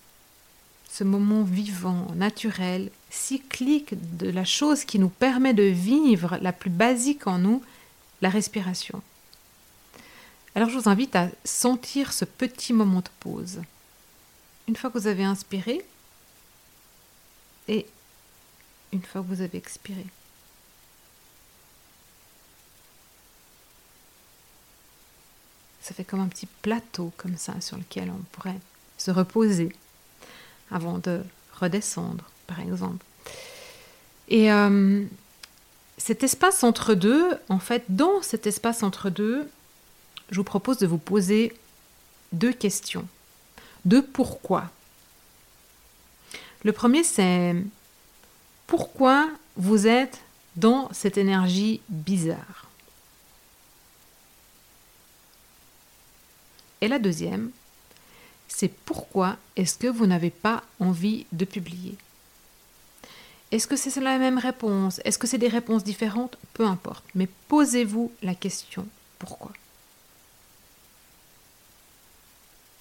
ce 0.90 1.04
moment 1.04 1.42
vivant, 1.42 2.06
naturel, 2.14 2.90
cyclique 3.10 3.94
de 4.16 4.30
la 4.30 4.44
chose 4.44 4.84
qui 4.84 4.98
nous 4.98 5.10
permet 5.10 5.52
de 5.52 5.64
vivre 5.64 6.38
la 6.40 6.52
plus 6.52 6.70
basique 6.70 7.26
en 7.26 7.38
nous, 7.38 7.62
la 8.22 8.30
respiration. 8.30 9.02
Alors 10.54 10.70
je 10.70 10.78
vous 10.78 10.88
invite 10.88 11.14
à 11.14 11.28
sentir 11.44 12.14
ce 12.14 12.24
petit 12.24 12.72
moment 12.72 13.00
de 13.00 13.10
pause. 13.20 13.60
Une 14.66 14.76
fois 14.76 14.88
que 14.90 14.98
vous 14.98 15.06
avez 15.06 15.24
inspiré 15.24 15.84
et 17.68 17.86
une 18.92 19.02
fois 19.02 19.20
que 19.20 19.26
vous 19.26 19.42
avez 19.42 19.58
expiré. 19.58 20.06
Ça 25.86 25.94
fait 25.94 26.02
comme 26.02 26.18
un 26.18 26.26
petit 26.26 26.48
plateau 26.62 27.12
comme 27.16 27.36
ça 27.36 27.60
sur 27.60 27.76
lequel 27.76 28.10
on 28.10 28.20
pourrait 28.32 28.58
se 28.98 29.12
reposer 29.12 29.72
avant 30.72 30.98
de 30.98 31.22
redescendre, 31.60 32.24
par 32.48 32.58
exemple. 32.58 33.04
Et 34.26 34.50
euh, 34.50 35.04
cet 35.96 36.24
espace 36.24 36.64
entre 36.64 36.94
deux, 36.94 37.38
en 37.48 37.60
fait, 37.60 37.84
dans 37.88 38.20
cet 38.20 38.48
espace 38.48 38.82
entre 38.82 39.10
deux, 39.10 39.48
je 40.32 40.38
vous 40.38 40.42
propose 40.42 40.78
de 40.78 40.88
vous 40.88 40.98
poser 40.98 41.56
deux 42.32 42.52
questions. 42.52 43.06
Deux 43.84 44.02
pourquoi. 44.04 44.72
Le 46.64 46.72
premier, 46.72 47.04
c'est 47.04 47.54
pourquoi 48.66 49.30
vous 49.56 49.86
êtes 49.86 50.18
dans 50.56 50.88
cette 50.92 51.16
énergie 51.16 51.80
bizarre? 51.88 52.65
Et 56.80 56.88
la 56.88 56.98
deuxième, 56.98 57.50
c'est 58.48 58.68
pourquoi 58.68 59.36
est-ce 59.56 59.78
que 59.78 59.86
vous 59.86 60.06
n'avez 60.06 60.30
pas 60.30 60.62
envie 60.80 61.26
de 61.32 61.44
publier? 61.44 61.96
Est-ce 63.50 63.66
que 63.66 63.76
c'est 63.76 64.00
la 64.00 64.18
même 64.18 64.38
réponse? 64.38 65.00
Est-ce 65.04 65.18
que 65.18 65.26
c'est 65.26 65.38
des 65.38 65.48
réponses 65.48 65.84
différentes? 65.84 66.36
Peu 66.52 66.66
importe. 66.66 67.04
Mais 67.14 67.28
posez-vous 67.48 68.12
la 68.22 68.34
question 68.34 68.86
pourquoi? 69.18 69.52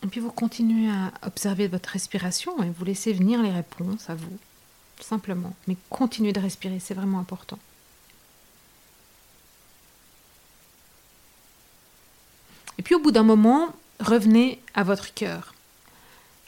Et 0.04 0.08
puis 0.08 0.20
vous 0.20 0.32
continuez 0.32 0.92
à 0.92 1.12
observer 1.24 1.68
votre 1.68 1.90
respiration 1.90 2.62
et 2.62 2.70
vous 2.70 2.86
laissez 2.86 3.14
venir 3.14 3.42
les 3.42 3.52
réponses 3.52 4.10
à 4.10 4.16
vous, 4.16 4.38
simplement. 5.00 5.54
Mais 5.68 5.78
continuez 5.90 6.34
de 6.34 6.40
respirer, 6.40 6.80
c'est 6.80 6.94
vraiment 6.94 7.20
important. 7.20 7.58
Et 12.78 12.84
puis 12.84 12.94
au 12.94 13.00
bout 13.00 13.12
d'un 13.12 13.24
moment, 13.24 13.74
revenez 14.00 14.60
à 14.74 14.84
votre 14.84 15.14
cœur 15.14 15.56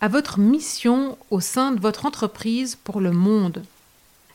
à 0.01 0.08
votre 0.08 0.39
mission 0.39 1.18
au 1.32 1.39
sein 1.39 1.72
de 1.72 1.80
votre 1.80 2.06
entreprise 2.06 2.77
pour 2.84 3.01
le 3.01 3.12
monde. 3.12 3.63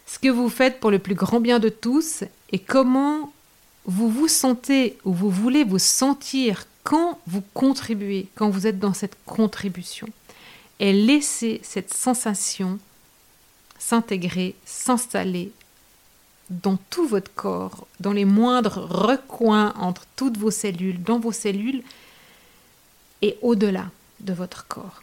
Ce 0.06 0.18
que 0.18 0.28
vous 0.28 0.48
faites 0.48 0.80
pour 0.80 0.90
le 0.90 0.98
plus 0.98 1.14
grand 1.14 1.40
bien 1.40 1.58
de 1.58 1.68
tous 1.68 2.24
et 2.50 2.58
comment 2.58 3.32
vous 3.84 4.08
vous 4.08 4.28
sentez 4.28 4.98
ou 5.04 5.12
vous 5.12 5.30
voulez 5.30 5.64
vous 5.64 5.78
sentir 5.78 6.66
quand 6.84 7.20
vous 7.26 7.42
contribuez, 7.54 8.28
quand 8.34 8.50
vous 8.50 8.66
êtes 8.66 8.80
dans 8.80 8.94
cette 8.94 9.16
contribution. 9.24 10.08
Et 10.80 10.92
laissez 10.92 11.60
cette 11.62 11.94
sensation 11.94 12.78
s'intégrer, 13.78 14.56
s'installer 14.64 15.52
dans 16.50 16.76
tout 16.90 17.06
votre 17.06 17.32
corps, 17.34 17.86
dans 18.00 18.12
les 18.12 18.24
moindres 18.24 18.78
recoins 18.90 19.72
entre 19.78 20.06
toutes 20.16 20.36
vos 20.36 20.50
cellules, 20.50 21.02
dans 21.02 21.20
vos 21.20 21.32
cellules 21.32 21.82
et 23.22 23.38
au-delà 23.40 23.90
de 24.20 24.32
votre 24.32 24.66
corps 24.66 25.02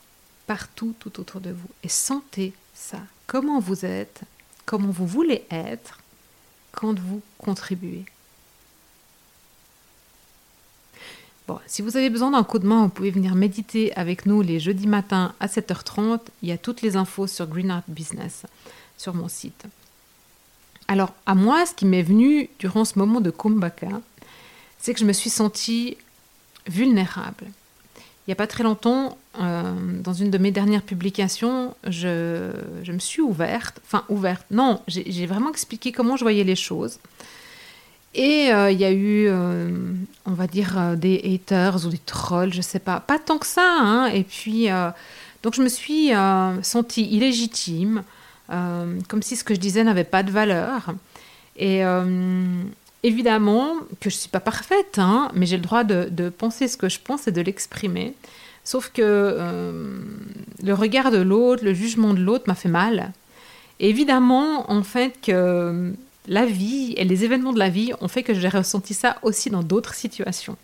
partout 0.49 0.95
tout 0.97 1.19
autour 1.19 1.41
de 1.41 1.51
vous. 1.51 1.69
Et 1.83 1.89
sentez 1.89 2.53
ça. 2.73 2.97
Comment 3.27 3.59
vous 3.59 3.85
êtes, 3.85 4.21
comment 4.65 4.89
vous 4.89 5.05
voulez 5.05 5.45
être 5.51 5.99
quand 6.71 6.97
vous 6.97 7.21
contribuez. 7.37 8.05
Bon, 11.47 11.59
si 11.67 11.83
vous 11.83 11.97
avez 11.97 12.09
besoin 12.09 12.31
d'un 12.31 12.43
coup 12.43 12.57
de 12.57 12.65
main, 12.65 12.81
vous 12.81 12.89
pouvez 12.89 13.11
venir 13.11 13.35
méditer 13.35 13.95
avec 13.95 14.25
nous 14.25 14.41
les 14.41 14.59
jeudis 14.59 14.87
matins 14.87 15.35
à 15.39 15.45
7h30. 15.45 16.19
Il 16.41 16.49
y 16.49 16.51
a 16.51 16.57
toutes 16.57 16.81
les 16.81 16.95
infos 16.95 17.27
sur 17.27 17.45
Green 17.45 17.69
Art 17.69 17.83
Business 17.87 18.47
sur 18.97 19.13
mon 19.13 19.27
site. 19.27 19.65
Alors, 20.87 21.13
à 21.27 21.35
moi, 21.35 21.67
ce 21.67 21.75
qui 21.75 21.85
m'est 21.85 22.01
venu 22.01 22.49
durant 22.57 22.85
ce 22.85 22.97
moment 22.97 23.21
de 23.21 23.29
Kumbhaka, 23.29 24.01
c'est 24.79 24.95
que 24.95 24.99
je 24.99 25.05
me 25.05 25.13
suis 25.13 25.29
sentie 25.29 25.95
vulnérable 26.65 27.45
il 28.29 28.33
n'y 28.33 28.33
a 28.33 28.45
pas 28.45 28.45
très 28.45 28.63
longtemps, 28.63 29.17
euh, 29.41 29.73
dans 30.03 30.13
une 30.13 30.29
de 30.29 30.37
mes 30.37 30.51
dernières 30.51 30.83
publications, 30.83 31.73
je, 31.87 32.51
me 32.87 32.99
suis 32.99 33.23
ouverte, 33.23 33.81
enfin 33.83 34.03
ouverte, 34.07 34.45
non, 34.51 34.83
j'ai 34.87 35.25
vraiment 35.25 35.49
expliqué 35.49 35.91
comment 35.91 36.15
je 36.15 36.23
voyais 36.23 36.43
les 36.43 36.55
choses. 36.55 36.99
Et 38.13 38.53
euh, 38.53 38.69
il 38.69 38.79
y 38.79 38.85
a 38.85 38.91
eu, 38.91 39.25
euh, 39.29 39.71
on 40.27 40.33
va 40.33 40.45
dire, 40.45 40.95
des 40.95 41.19
haters 41.23 41.87
ou 41.87 41.89
des 41.89 41.97
trolls, 41.97 42.53
je 42.53 42.61
sais 42.61 42.77
pas, 42.77 42.99
pas 42.99 43.17
tant 43.17 43.39
que 43.39 43.47
ça. 43.47 43.65
Hein. 43.67 44.11
et 44.13 44.23
puis, 44.23 44.67
donc 45.41 45.55
je 45.55 45.63
me 45.63 45.69
suis 45.69 46.11
sentie 46.61 47.05
illégitime, 47.05 48.03
comme 48.47 49.23
si 49.23 49.37
ce 49.37 49.43
que 49.43 49.55
je 49.55 49.59
disais 49.59 49.83
n'avait 49.83 50.03
pas 50.03 50.21
de 50.21 50.29
valeur. 50.29 50.93
Et 51.57 51.81
Évidemment 53.03 53.75
que 54.01 54.09
je 54.09 54.15
ne 54.15 54.19
suis 54.19 54.29
pas 54.29 54.41
parfaite, 54.41 54.97
hein, 54.97 55.31
mais 55.33 55.45
j'ai 55.45 55.57
le 55.57 55.63
droit 55.63 55.83
de, 55.83 56.29
penser 56.29 56.67
ce 56.67 56.77
que 56.77 56.89
je 56.89 56.99
pense 56.99 57.27
et 57.27 57.31
de 57.31 57.41
l'exprimer. 57.41 58.13
Sauf 58.63 58.89
que 58.89 59.01
euh, 59.01 60.01
le 60.61 60.73
regard 60.73 61.09
de 61.11 61.17
l'autre, 61.17 61.63
le 61.63 61.73
jugement 61.73 62.13
de 62.13 62.19
l'autre 62.19 62.45
m'a 62.47 62.55
fait 62.55 62.69
mal. 62.69 63.13
évidemment, 63.79 64.69
en 64.69 64.83
fait, 64.83 65.13
que 65.21 65.93
la 66.27 66.45
vie 66.45 66.93
et 66.97 67.05
les 67.05 67.23
événements 67.23 67.53
de 67.53 67.59
la 67.59 67.69
vie 67.69 67.93
ont 68.01 68.09
fait 68.09 68.23
que 68.23 68.33
j'ai 68.33 68.49
ressenti 68.49 68.93
ça 68.93 69.17
aussi 69.23 69.49
dans 69.49 69.63
d'autres 69.63 69.95
situations. 69.95 70.57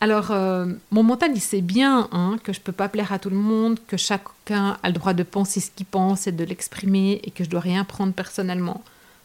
Alors, 0.00 0.30
euh, 0.30 0.66
mon 0.92 1.02
mental, 1.02 1.32
il 1.34 1.40
sait 1.40 1.60
bien 1.60 2.08
hein, 2.12 2.38
que 2.44 2.52
je 2.52 2.60
ne 2.60 2.62
peux 2.62 2.72
pas 2.72 2.88
plaire 2.88 3.12
à 3.12 3.18
tout 3.18 3.30
le 3.30 3.36
monde, 3.36 3.80
que 3.88 3.96
chacun 3.96 4.76
a 4.82 4.88
le 4.88 4.92
droit 4.92 5.12
de 5.12 5.24
penser 5.24 5.58
ce 5.60 5.70
qu'il 5.74 5.86
pense 5.86 6.28
et 6.28 6.32
de 6.32 6.44
l'exprimer, 6.44 7.20
et 7.24 7.32
que 7.32 7.42
je 7.42 7.50
dois 7.50 7.60
rien 7.60 7.84
prendre 7.84 8.12
personnellement. 8.12 8.82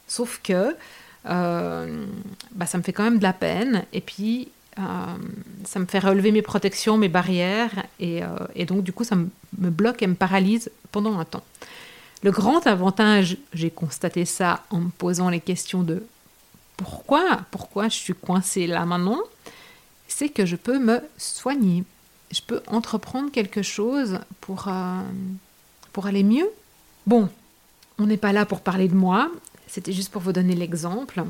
Sauf 0.08 0.40
que 0.44 0.54
euh, 0.54 0.74
bah, 1.26 2.66
ça 2.66 2.78
me 2.78 2.84
fait 2.84 2.94
quand 2.94 3.04
même 3.04 3.18
de 3.18 3.24
la 3.24 3.34
peine. 3.34 3.86
Et 3.94 4.02
puis, 4.02 4.50
euh, 4.80 4.82
ça 5.66 5.80
me 5.80 5.86
fait 5.86 6.00
relever 6.00 6.32
mes 6.32 6.42
protections, 6.42 6.98
mes 6.98 7.10
barrières. 7.10 7.86
Et, 8.00 8.24
euh, 8.24 8.28
et 8.56 8.66
donc, 8.66 8.84
du 8.84 8.94
coup, 8.94 9.04
ça 9.04 9.16
me, 9.16 9.30
bloque 9.52 10.02
et 10.02 10.08
me 10.08 10.16
paralyse 10.16 10.72
pendant 10.92 11.20
un 11.20 11.26
temps. 11.26 11.44
Le 12.24 12.32
grand 12.32 12.66
avantage, 12.68 13.38
j'ai 13.54 13.70
constaté 13.70 14.26
ça 14.26 14.64
en 14.70 14.80
me 14.80 14.90
posant 14.90 15.30
les 15.30 15.42
questions 15.42 15.84
de 15.84 16.06
pourquoi, 16.78 17.42
pourquoi 17.52 17.90
je 17.90 17.96
suis 17.96 18.14
coincée 18.14 18.66
là 18.66 18.86
maintenant, 18.86 19.20
c'est 20.08 20.30
que 20.30 20.46
je 20.46 20.56
peux 20.56 20.80
me 20.80 21.02
soigner. 21.18 21.84
Je 22.32 22.42
peux 22.42 22.62
entreprendre 22.68 23.32
quelque 23.32 23.62
chose 23.62 24.20
pour, 24.42 24.70
pour 25.92 26.08
aller 26.08 26.24
mieux. 26.24 26.50
Bon, 27.06 27.30
on 28.00 28.06
n'est 28.06 28.18
pas 28.18 28.32
là 28.32 28.46
pour 28.46 28.62
parler 28.62 28.88
de 28.88 28.96
moi, 28.96 29.30
c'était 29.74 29.92
juste 29.92 30.12
pour 30.12 30.22
vous 30.22 30.34
donner 30.34 30.54
l'exemple. 30.54 31.24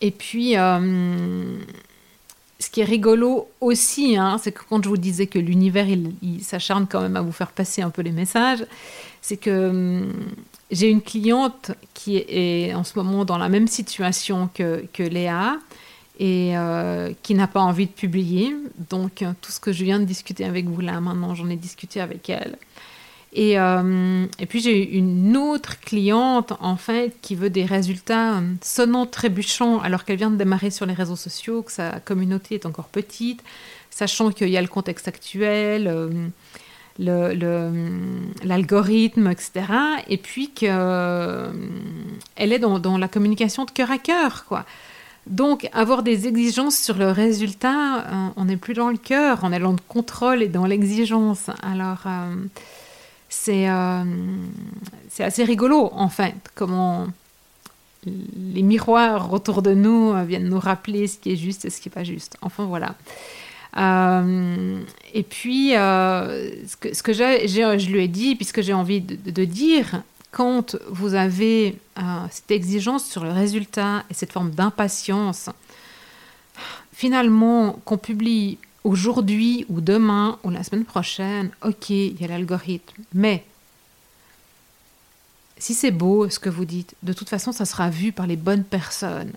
Et 0.00 0.10
puis, 0.10 0.56
euh, 0.56 1.58
ce 2.58 2.70
qui 2.70 2.80
est 2.80 2.84
rigolo 2.84 3.48
aussi, 3.60 4.16
hein, 4.16 4.38
c'est 4.42 4.50
que 4.50 4.62
quand 4.66 4.82
je 4.82 4.88
vous 4.88 4.96
disais 4.96 5.26
que 5.26 5.38
l'univers, 5.38 5.86
il, 5.88 6.42
s'acharne 6.42 6.86
quand 6.86 7.02
même 7.02 7.16
à 7.16 7.20
vous 7.20 7.32
faire 7.32 7.50
passer 7.50 7.82
un 7.82 7.90
peu 7.90 8.00
les 8.00 8.12
messages, 8.12 8.64
c'est 9.20 9.36
que 9.36 9.68
hum, 9.68 10.12
j'ai 10.70 10.88
une 10.88 11.02
cliente 11.02 11.72
qui 11.92 12.16
est 12.16 12.72
en 12.72 12.82
ce 12.82 12.98
moment 12.98 13.26
dans 13.26 13.36
la 13.36 13.50
même 13.50 13.68
situation 13.68 14.48
que, 14.54 14.86
que 14.94 15.02
Léa 15.02 15.58
et 16.18 16.56
euh, 16.56 17.12
qui 17.22 17.34
n'a 17.34 17.46
pas 17.46 17.60
envie 17.60 17.88
de 17.88 17.92
publier. 17.92 18.56
Donc, 18.88 19.22
tout 19.42 19.52
ce 19.52 19.60
que 19.60 19.72
je 19.72 19.84
viens 19.84 20.00
de 20.00 20.06
discuter 20.06 20.46
avec 20.46 20.64
vous 20.64 20.80
là 20.80 20.98
maintenant, 21.02 21.34
j'en 21.34 21.50
ai 21.50 21.56
discuté 21.56 22.00
avec 22.00 22.30
elle. 22.30 22.56
Et, 23.34 23.58
euh, 23.58 24.26
et 24.38 24.46
puis 24.46 24.60
j'ai 24.60 24.96
une 24.96 25.36
autre 25.36 25.78
cliente 25.80 26.54
en 26.60 26.76
fait 26.76 27.14
qui 27.20 27.34
veut 27.34 27.50
des 27.50 27.66
résultats 27.66 28.38
euh, 28.38 28.54
sonnants, 28.62 29.04
trébuchants 29.04 29.80
alors 29.80 30.04
qu'elle 30.04 30.16
vient 30.16 30.30
de 30.30 30.36
démarrer 30.36 30.70
sur 30.70 30.86
les 30.86 30.94
réseaux 30.94 31.16
sociaux, 31.16 31.62
que 31.62 31.72
sa 31.72 32.00
communauté 32.00 32.54
est 32.54 32.64
encore 32.64 32.86
petite, 32.86 33.42
sachant 33.90 34.30
qu'il 34.30 34.48
y 34.48 34.56
a 34.56 34.62
le 34.62 34.68
contexte 34.68 35.08
actuel, 35.08 35.88
euh, 35.88 36.10
l'algorithme, 38.42 39.30
etc. 39.30 39.52
Et 40.08 40.16
puis 40.16 40.48
qu'elle 40.50 41.52
est 42.38 42.58
dans, 42.58 42.98
la 42.98 43.08
communication 43.08 43.66
de 43.66 43.70
cœur 43.70 43.90
à 43.90 43.98
cœur, 43.98 44.46
quoi. 44.46 44.64
Donc, 45.26 45.68
avoir 45.74 46.02
des 46.02 46.26
exigences 46.26 46.78
sur 46.78 46.96
le 46.96 47.10
résultat, 47.10 48.32
on 48.36 48.46
n'est 48.46 48.56
plus 48.56 48.72
dans 48.72 48.88
le 48.88 48.96
cœur, 48.96 49.40
on 49.42 49.52
est 49.52 49.58
dans 49.58 49.72
le 49.72 49.78
contrôle 49.86 50.42
et 50.42 50.48
dans 50.48 50.64
l'exigence. 50.64 51.50
Alors, 51.62 52.06
c'est 53.28 53.66
assez 53.66 55.44
rigolo 55.44 55.90
en 55.92 56.08
fait, 56.08 56.34
comment 56.54 57.08
les 58.04 58.62
miroirs 58.62 59.32
autour 59.32 59.60
de 59.60 59.74
nous 59.74 60.12
euh, 60.12 60.24
viennent 60.24 60.48
nous 60.48 60.60
rappeler 60.60 61.08
ce 61.08 61.18
qui 61.18 61.32
est 61.32 61.36
juste 61.36 61.64
et 61.64 61.70
ce 61.70 61.80
qui 61.80 61.88
n'est 61.88 61.94
pas 61.94 62.04
juste. 62.04 62.36
Enfin 62.42 62.64
voilà. 62.64 62.94
et 63.76 65.22
puis, 65.24 65.70
ce 65.72 66.76
que, 66.76 66.94
ce 66.94 67.02
que 67.02 67.12
je 67.12 67.90
lui 67.90 68.04
ai 68.04 68.08
dit, 68.08 68.36
puisque 68.36 68.62
j'ai 68.62 68.72
envie 68.72 69.00
de, 69.00 69.44
dire, 69.44 70.02
quand 70.30 70.76
vous 70.90 71.14
avez 71.14 71.76
cette 72.30 72.50
exigence 72.50 73.04
sur 73.04 73.24
le 73.24 73.30
résultat 73.30 74.04
et 74.10 74.14
cette 74.14 74.32
forme 74.32 74.50
d'impatience, 74.52 75.50
finalement, 76.92 77.78
qu'on 77.84 77.98
publie 77.98 78.58
aujourd'hui 78.88 79.66
ou 79.68 79.80
demain 79.80 80.38
ou 80.44 80.50
la 80.50 80.64
semaine 80.64 80.84
prochaine, 80.84 81.50
ok, 81.64 81.90
il 81.90 82.20
y 82.20 82.24
a 82.24 82.28
l'algorithme. 82.28 83.02
Mais 83.12 83.44
si 85.58 85.74
c'est 85.74 85.90
beau 85.90 86.28
ce 86.30 86.38
que 86.38 86.48
vous 86.48 86.64
dites, 86.64 86.94
de 87.02 87.12
toute 87.12 87.28
façon, 87.28 87.52
ça 87.52 87.64
sera 87.64 87.90
vu 87.90 88.12
par 88.12 88.26
les 88.26 88.36
bonnes 88.36 88.64
personnes. 88.64 89.32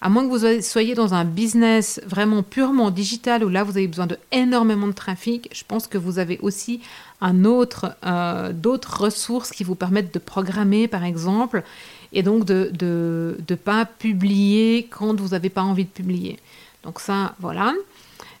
À 0.00 0.08
moins 0.08 0.28
que 0.28 0.30
vous 0.30 0.62
soyez 0.62 0.94
dans 0.94 1.12
un 1.14 1.24
business 1.24 2.00
vraiment 2.06 2.44
purement 2.44 2.90
digital 2.90 3.44
où 3.44 3.48
là 3.48 3.64
vous 3.64 3.76
avez 3.76 3.88
besoin 3.88 4.06
de 4.06 4.16
de 4.32 4.92
trafic, 4.92 5.48
je 5.52 5.64
pense 5.66 5.88
que 5.88 5.98
vous 5.98 6.20
avez 6.20 6.38
aussi 6.40 6.80
un 7.20 7.44
autre, 7.44 7.96
euh, 8.06 8.52
d'autres 8.52 9.00
ressources 9.02 9.50
qui 9.50 9.64
vous 9.64 9.74
permettent 9.74 10.14
de 10.14 10.20
programmer 10.20 10.86
par 10.86 11.02
exemple 11.02 11.64
et 12.12 12.22
donc 12.22 12.44
de 12.44 12.70
ne 12.80 13.36
de, 13.44 13.54
pas 13.56 13.84
publier 13.86 14.86
quand 14.88 15.20
vous 15.20 15.30
n'avez 15.30 15.50
pas 15.50 15.62
envie 15.62 15.84
de 15.84 15.90
publier. 15.90 16.38
Donc 16.84 17.00
ça, 17.00 17.34
voilà. 17.40 17.74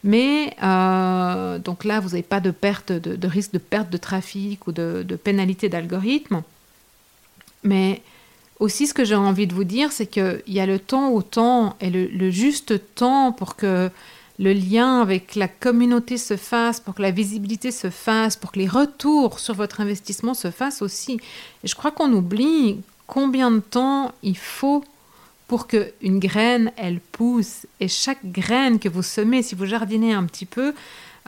Mais 0.04 0.54
euh, 0.62 1.58
donc 1.58 1.84
là, 1.84 2.00
vous 2.00 2.10
n'avez 2.10 2.22
pas 2.22 2.40
de 2.40 2.50
perte, 2.50 2.92
de, 2.92 3.28
risque 3.28 3.52
de 3.52 3.58
perte 3.58 3.90
de 3.90 3.96
trafic 3.96 4.66
ou 4.66 4.72
de, 4.72 5.04
pénalité 5.22 5.68
d'algorithme. 5.68 6.42
Mais 7.64 8.02
aussi, 8.60 8.86
ce 8.86 8.94
que 8.94 9.04
j'ai 9.04 9.16
envie 9.16 9.46
de 9.46 9.54
vous 9.54 9.64
dire, 9.64 9.90
c'est 9.92 10.06
qu'il 10.06 10.42
y 10.46 10.60
a 10.60 10.66
le 10.66 10.78
temps 10.78 11.10
au 11.10 11.22
temps 11.22 11.76
et 11.80 11.90
le, 11.90 12.30
juste 12.30 12.94
temps 12.94 13.32
pour 13.32 13.56
que 13.56 13.90
le 14.38 14.52
lien 14.52 15.00
avec 15.00 15.34
la 15.34 15.48
communauté 15.48 16.16
se 16.16 16.36
fasse, 16.36 16.78
pour 16.78 16.94
que 16.94 17.02
la 17.02 17.10
visibilité 17.10 17.72
se 17.72 17.90
fasse, 17.90 18.36
pour 18.36 18.52
que 18.52 18.60
les 18.60 18.68
retours 18.68 19.40
sur 19.40 19.54
votre 19.54 19.80
investissement 19.80 20.34
se 20.34 20.52
fassent 20.52 20.80
aussi. 20.80 21.18
Je 21.64 21.74
crois 21.74 21.90
qu'on 21.90 22.12
oublie 22.12 22.80
combien 23.08 23.50
de 23.50 23.58
temps 23.58 24.12
il 24.22 24.36
faut 24.36 24.84
pour 25.48 25.66
qu'une 25.66 26.20
graine, 26.20 26.70
elle 26.76 27.00
pousse. 27.00 27.66
Et 27.80 27.88
chaque 27.88 28.24
graine 28.24 28.78
que 28.78 28.88
vous 28.88 29.02
semez, 29.02 29.42
si 29.42 29.54
vous 29.54 29.64
jardinez 29.66 30.12
un 30.12 30.24
petit 30.24 30.46
peu, 30.46 30.74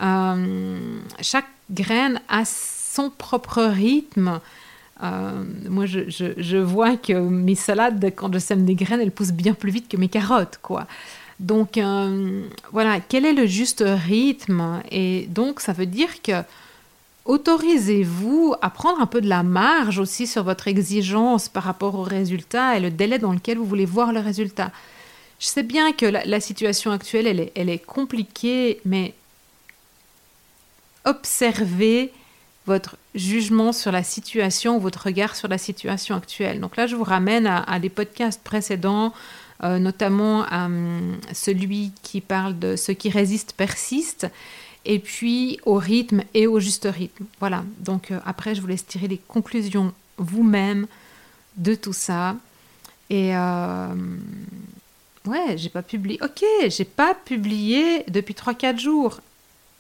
euh, 0.01 1.01
chaque 1.21 1.49
graine 1.71 2.21
a 2.29 2.45
son 2.45 3.11
propre 3.11 3.63
rythme. 3.63 4.41
Euh, 5.03 5.43
moi, 5.69 5.87
je, 5.87 6.57
vois 6.59 6.99
que 6.99 7.15
mes 7.15 7.55
salades, 7.55 8.13
quand 8.15 8.33
je 8.33 8.39
sème 8.39 8.67
des 8.67 8.75
graines, 8.75 9.01
elles 9.01 9.11
poussent 9.11 9.33
bien 9.33 9.55
plus 9.55 9.71
vite 9.73 9.89
que 9.89 9.97
mes 9.97 10.09
carottes, 10.09 10.59
quoi. 10.63 10.87
Donc, 11.41 11.79
euh, 11.79 12.43
voilà, 12.73 13.01
quel 13.01 13.25
est 13.25 13.33
le 13.33 13.47
juste 13.47 13.83
rythme? 13.87 14.83
Et 14.91 15.27
donc, 15.31 15.61
ça 15.61 15.73
veut 15.73 15.87
dire 15.87 16.21
que 16.23 16.43
autorisez-vous 17.25 18.55
à 18.61 18.71
prendre 18.71 19.01
un 19.01 19.07
peu 19.07 19.21
de 19.21 19.29
la 19.29 19.43
marge 19.43 19.99
aussi 19.99 20.27
sur 20.27 20.43
votre 20.43 20.69
exigence 20.69 21.49
par 21.49 21.63
rapport 21.63 21.95
au 21.95 22.03
résultat 22.03 22.77
et 22.77 22.81
le 22.81 22.91
délai 22.91 23.19
dans 23.19 23.33
lequel 23.33 23.59
vous 23.59 23.65
voulez 23.65 23.87
voir 23.87 24.13
le 24.13 24.21
résultat? 24.21 24.73
Je 25.39 25.47
sais 25.47 25.63
bien 25.63 25.93
que 25.93 26.05
la, 26.05 26.41
situation 26.41 26.91
actuelle, 26.91 27.51
elle 27.55 27.71
est, 27.71 27.79
compliquée, 27.79 28.79
mais 28.85 29.15
observez 31.07 32.13
votre 32.67 32.97
jugement 33.15 33.73
sur 33.73 33.91
la 33.91 34.03
situation, 34.03 34.79
votre 34.79 35.07
regard 35.07 35.35
sur 35.35 35.49
la 35.49 35.57
situation 35.57 36.15
actuelle. 36.15 36.61
Donc 36.61 36.77
là, 36.77 36.87
je 36.87 36.95
vous 36.95 37.05
ramène 37.05 37.47
à, 37.47 37.79
des 37.79 37.89
podcasts 37.89 38.43
précédents, 38.45 39.15
euh, 39.65 39.79
notamment 39.79 40.45
hum, 40.53 41.17
celui 41.33 41.93
qui 42.03 42.21
parle 42.21 42.59
de 42.59 42.77
ce 42.77 42.93
qui 42.93 43.09
résiste 43.09 43.55
persiste 43.57 44.27
et 44.85 44.99
puis 44.99 45.59
au 45.65 45.75
rythme 45.75 46.23
et 46.35 46.47
au 46.47 46.61
juste 46.61 46.89
rythme. 46.91 47.25
Voilà, 47.39 47.65
donc 47.79 48.11
euh, 48.11 48.19
après 48.25 48.55
je 48.55 48.61
vous 48.61 48.67
laisse 48.67 48.87
tirer 48.87 49.09
les 49.09 49.19
conclusions 49.19 49.93
vous-même 50.17 50.87
de 51.57 51.75
tout 51.75 51.93
ça. 51.93 52.37
Et 53.09 53.37
euh, 53.37 53.95
ouais, 55.27 55.57
j'ai 55.57 55.69
pas 55.69 55.83
publié. 55.83 56.19
Ok, 56.23 56.45
j'ai 56.69 56.85
pas 56.85 57.15
publié 57.15 58.05
depuis 58.09 58.35
3-4 58.35 58.79
jours. 58.79 59.21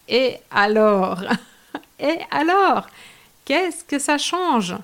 Et 0.08 0.36
alors? 0.50 1.22
Et 2.00 2.18
alors? 2.30 2.88
Qu'est-ce 3.44 3.84
que 3.84 3.98
ça 3.98 4.18
change? 4.18 4.74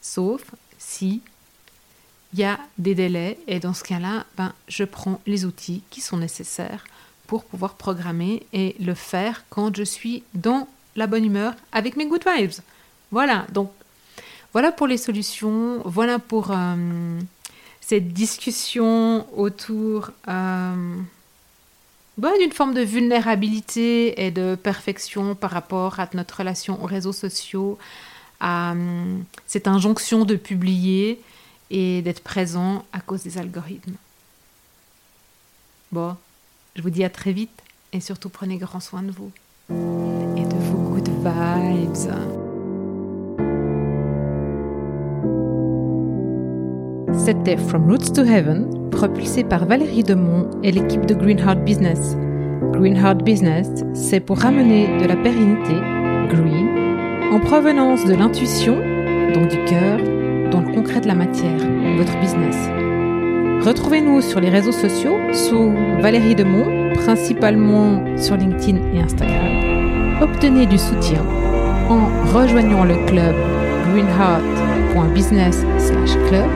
Sauf 0.00 0.42
si 0.78 1.20
il 2.32 2.38
y 2.38 2.44
a 2.44 2.58
des 2.78 2.94
délais 2.94 3.38
et 3.48 3.58
dans 3.58 3.74
ce 3.74 3.82
cas-là, 3.82 4.24
ben, 4.36 4.52
je 4.68 4.84
prends 4.84 5.20
les 5.26 5.44
outils 5.44 5.82
qui 5.90 6.00
sont 6.00 6.16
nécessaires 6.16 6.84
pour 7.30 7.44
pouvoir 7.44 7.74
programmer 7.74 8.42
et 8.52 8.74
le 8.80 8.92
faire 8.92 9.44
quand 9.50 9.76
je 9.76 9.84
suis 9.84 10.24
dans 10.34 10.66
la 10.96 11.06
bonne 11.06 11.24
humeur 11.24 11.54
avec 11.70 11.94
mes 11.94 12.06
good 12.06 12.24
vibes. 12.26 12.58
Voilà, 13.12 13.46
donc 13.52 13.70
voilà 14.52 14.72
pour 14.72 14.88
les 14.88 14.96
solutions, 14.96 15.80
voilà 15.84 16.18
pour 16.18 16.50
euh, 16.50 17.20
cette 17.80 18.12
discussion 18.12 19.28
autour 19.38 20.10
euh, 20.26 20.96
bah, 22.18 22.32
d'une 22.40 22.50
forme 22.50 22.74
de 22.74 22.80
vulnérabilité 22.80 24.26
et 24.26 24.32
de 24.32 24.56
perfection 24.56 25.36
par 25.36 25.52
rapport 25.52 26.00
à 26.00 26.08
notre 26.14 26.38
relation 26.38 26.82
aux 26.82 26.86
réseaux 26.86 27.12
sociaux, 27.12 27.78
à 28.40 28.72
euh, 28.72 29.18
cette 29.46 29.68
injonction 29.68 30.24
de 30.24 30.34
publier 30.34 31.20
et 31.70 32.02
d'être 32.02 32.24
présent 32.24 32.84
à 32.92 32.98
cause 32.98 33.22
des 33.22 33.38
algorithmes. 33.38 33.94
Je 36.74 36.82
vous 36.82 36.90
dis 36.90 37.04
à 37.04 37.10
très 37.10 37.32
vite 37.32 37.62
et 37.92 38.00
surtout 38.00 38.28
prenez 38.28 38.56
grand 38.56 38.80
soin 38.80 39.02
de 39.02 39.10
vous 39.10 39.30
et 40.36 40.44
de 40.44 40.56
vos 40.70 40.94
good 40.94 41.08
vibes. 41.08 41.70
C'était 47.24 47.56
From 47.56 47.90
Roots 47.90 48.12
to 48.14 48.22
Heaven, 48.22 48.90
propulsé 48.90 49.44
par 49.44 49.66
Valérie 49.66 50.02
Demont 50.02 50.48
et 50.62 50.72
l'équipe 50.72 51.06
de 51.06 51.14
Greenheart 51.14 51.62
Business. 51.64 52.16
Greenheart 52.72 53.22
Business, 53.22 53.68
c'est 53.92 54.20
pour 54.20 54.38
ramener 54.38 54.98
de 54.98 55.06
la 55.06 55.16
pérennité, 55.16 55.74
green, 56.28 57.32
en 57.32 57.40
provenance 57.40 58.04
de 58.06 58.14
l'intuition, 58.14 58.76
donc 59.34 59.48
du 59.48 59.64
cœur, 59.64 59.98
dans 60.50 60.60
le 60.60 60.74
concret 60.74 61.00
de 61.00 61.06
la 61.06 61.14
matière, 61.14 61.58
votre 61.96 62.18
business. 62.20 62.56
Retrouvez-nous 63.62 64.22
sur 64.22 64.40
les 64.40 64.48
réseaux 64.48 64.72
sociaux 64.72 65.18
sous 65.34 65.74
Valérie 66.00 66.34
Demont, 66.34 66.94
principalement 66.94 68.02
sur 68.16 68.36
LinkedIn 68.36 68.78
et 68.94 69.02
Instagram. 69.02 70.22
Obtenez 70.22 70.64
du 70.64 70.78
soutien 70.78 71.22
en 71.90 72.06
rejoignant 72.32 72.84
le 72.84 72.94
club 73.06 73.34
greenheart.business/club 73.92 76.48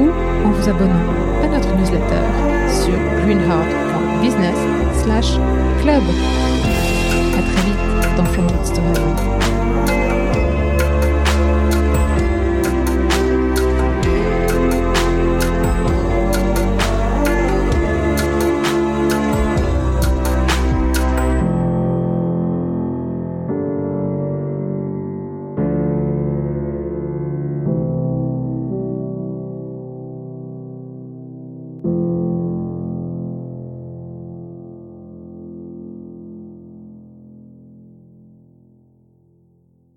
ou 0.00 0.08
en 0.46 0.50
vous 0.50 0.68
abonnant 0.68 1.12
à 1.42 1.46
notre 1.48 1.76
newsletter 1.76 2.24
sur 2.68 2.94
greenheart.business/club. 3.24 6.02
À 7.36 7.42
très 7.42 7.62
vite 7.66 7.84
dans 8.16 8.24
From 8.24 8.46
Story. 8.64 9.12